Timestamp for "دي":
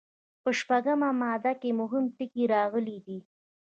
3.05-3.19